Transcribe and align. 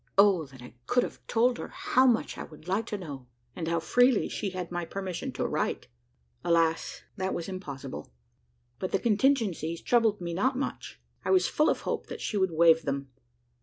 Oh! 0.17 0.47
that 0.47 0.63
I 0.63 0.73
could 0.87 1.03
have 1.03 1.21
told 1.27 1.59
her 1.59 1.67
how 1.67 2.07
much 2.07 2.35
I 2.35 2.45
"would 2.45 2.67
like 2.67 2.87
to 2.87 2.97
know," 2.97 3.27
and 3.55 3.67
how 3.67 3.79
freely 3.79 4.27
she 4.29 4.49
had 4.49 4.71
my 4.71 4.83
permission 4.83 5.31
to 5.33 5.45
write! 5.45 5.89
Alas! 6.43 7.03
that 7.17 7.35
was 7.35 7.47
impossible. 7.47 8.11
But 8.79 8.93
the 8.93 8.97
contingencies 8.99 9.79
troubled 9.79 10.19
me 10.19 10.33
not 10.33 10.57
much; 10.57 10.99
I 11.23 11.29
was 11.29 11.47
full 11.47 11.69
of 11.69 11.81
hope 11.81 12.07
that 12.07 12.19
she 12.19 12.35
would 12.35 12.49
waive 12.49 12.81
them. 12.81 13.11